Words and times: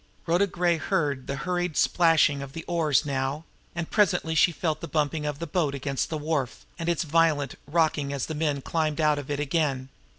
Rhoda 0.25 0.47
Gray 0.47 0.77
heard 0.77 1.27
the 1.27 1.35
hurried 1.35 1.77
splashing 1.77 2.41
of 2.41 2.53
the 2.53 2.63
oars 2.63 3.05
now; 3.05 3.45
and 3.75 3.91
presently 3.91 4.33
she 4.33 4.51
felt 4.51 4.81
the 4.81 4.87
bumping 4.87 5.27
of 5.27 5.37
the 5.37 5.45
boat 5.45 5.75
against 5.75 6.09
the 6.09 6.17
wharf, 6.17 6.65
and 6.79 6.89
its 6.89 7.03
violent 7.03 7.53
rocking 7.67 8.11
as 8.11 8.25
the 8.25 8.33
men 8.33 8.63
climbed 8.63 8.99
out 8.99 9.19
of 9.19 9.29
it 9.29 9.39
again. 9.39 9.89